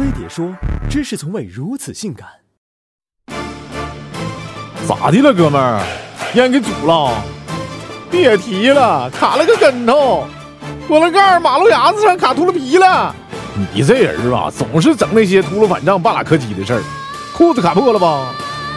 [0.00, 0.50] 飞碟说，
[0.88, 2.26] 知识从未如此性感。
[4.88, 5.84] 咋的了，哥们儿？
[6.32, 7.22] 烟给煮了？
[8.10, 10.26] 别提了，卡了个跟头，
[10.88, 13.14] 玻璃盖马路牙子上卡秃噜皮了。
[13.74, 16.82] 你这人吧，总是整那些秃噜反账、半拉磕叽的事儿。
[17.36, 18.32] 裤子卡破了吧？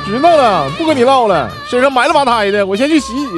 [0.06, 1.50] 知道了，不跟你唠了。
[1.70, 3.30] 身上埋了吧胎的，我先去洗洗。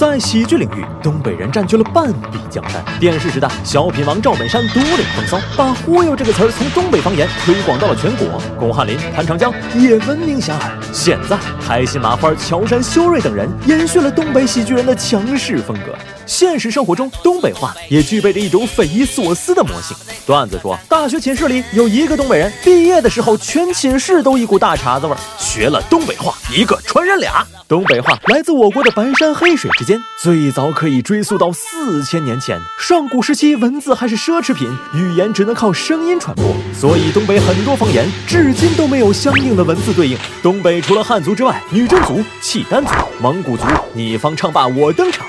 [0.00, 2.82] 在喜剧领域，东北人占据了半壁江山。
[2.98, 8.40] 电视时代，小品王赵本山独领风骚，把“忽悠”这个词儿从东北方言推广到了全国。
[8.58, 10.70] 巩汉林、潘长江也闻名遐迩。
[10.90, 15.94] 现在，开心麻花、乔杉、修睿等人延续了东北喜剧人的强势风格。
[16.30, 19.96] 现实生活中，东北话也具备着一种匪夷所思的魔性。
[20.24, 27.44] 段子说，大学寝室里有一个东北人，毕业的时候全寝室都一股大碴子味儿，学了东北话，一个传人俩。
[27.66, 32.60] 东北话来自我国的白山黑水之间，最早可以追溯到四千年前。
[32.78, 40.16] 上古时期，文字还是奢侈品，语言只能靠声音传播，所以东北很多方言至今都没有相应的文字对应。
[40.44, 45.26] 东北除了汉族之外，女真族、契丹族、蒙古族，你方唱罢我登场，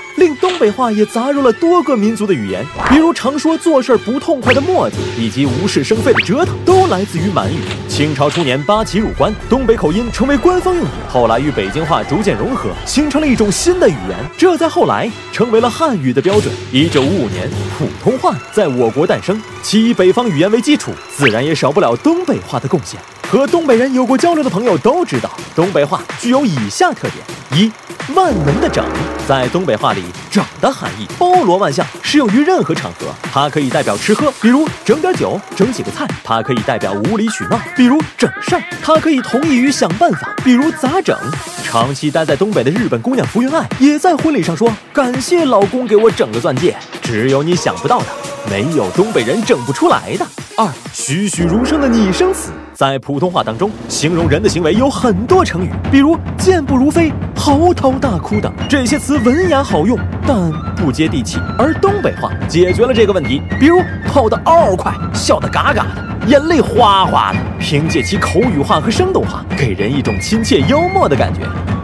[0.62, 7.58] 北话也杂入了多个民族的语言，比如常说做事儿不痛快的磨叽，以及无事生非的折腾，都来自于满语。
[7.88, 12.38] 清朝初年，八旗入关，东北口音成为官方用语，后来与北京话逐渐。
[12.38, 16.54] 融合形成了一种新的语言，这在后来成为了汉语的标准。
[16.70, 23.00] 一九五五年，普通话在我国诞生，其以北方语言为基础，自然也少不了东北话的贡献。
[23.28, 27.72] 和东北人有过交流的朋友都知道，东北话具有以下特点：一。
[28.14, 28.84] 万能的整，
[29.28, 33.06] 在东北话里，整的含义包罗万象，适用于任何场合。
[33.32, 41.16] 它可以代表吃喝，比如整点酒，整几个菜；它可以代表无理取闹，比如整事儿；它可以同意于想办法，比如咋整。
[41.64, 48.06] 长期待在东北的日本姑娘福原爱，也在婚礼上说：“感谢老公给我整个钻戒。”只有你想不到的，
[48.50, 50.26] 没有东北人整不出来的。
[50.58, 58.52] 二栩栩如生的拟声词，在普通话当中，形容人的行为有很多成语，比如健步如飞、嚎啕大哭等。
[58.68, 61.38] 这些词文雅好用，但不接地气。
[61.58, 67.38] 而东北话解决了这个问题，比如跑得嗷嗷快，笑得嘎嘎的，眼泪哗哗的。
[67.58, 71.40] 凭借其口语化和生动化，给人一种亲切幽默的感觉。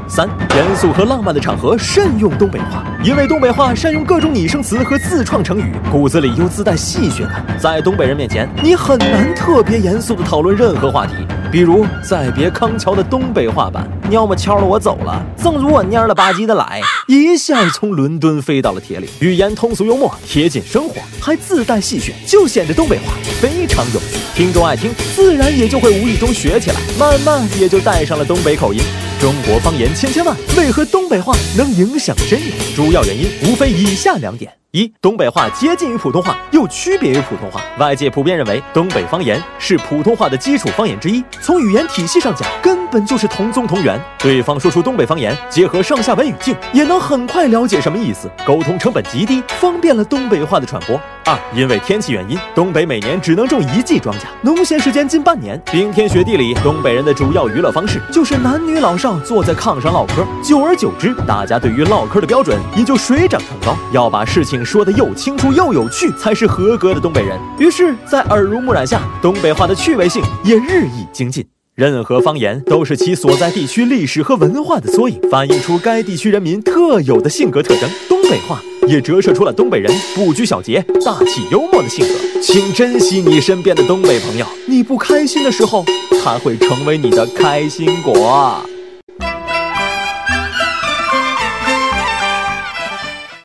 [0.07, 7.47] 三严肃和浪漫的场合慎用东北话，因为东北话善用各种拟声词和自创成语，骨子里又自带戏谑感。
[7.57, 11.15] 在东北人面前，你很难特别严肃地讨论任何话题。
[11.51, 19.09] 比如再别康桥的东北话版，要么敲了我走了，正如我蔫了吧唧的来，一下从伦敦飞到了铁岭。
[19.21, 24.19] 语言通俗幽默，贴近生活，还自带戏谑，就显得东北话非常有趣。
[24.35, 28.81] 听众爱听，自然也就会无意中学起来，慢慢也就带上了东北口音。
[29.21, 32.53] 中国方言千千万，为何东北话能影响深远？
[32.77, 37.59] 主要原因无非以下两点：一、东北话接近于普通话，又区别于普通话。
[37.79, 41.25] 外界普遍认为，东北方言是普通话的基础方言之一。
[41.41, 43.99] 从语言体系上讲，根本就是同宗同源。
[44.19, 51.01] 对方说出东北方言，结合上下文语境，也能很快了解什么意思，沟通成本极低，方便了东北话的传播。
[51.25, 55.59] 二、因为天气原因，东北每年只能种一季庄稼，农闲时间近半年。
[55.73, 60.27] 冰天雪地里，东北人的主要娱乐方式就是男女老少坐在炕上唠嗑。
[60.43, 67.39] 久而久之，大家对于唠嗑的标准也就水涨船高，要把事情说得又清楚又有趣，才是合格的东北人。
[67.59, 71.45] 于是，在耳濡目染下，东北话的趣味性也日益精进。
[71.75, 77.89] 任何方言都是其所在地区历史和文化的缩影，反映出该地区人民特有的性格特征。
[78.09, 82.15] 东北话也折射出了东北人不拘小节、大气幽默的性格。
[82.43, 85.85] 请珍惜你身边的东北朋友，你不开心的时候，
[86.23, 88.61] 他会成为你的开心果。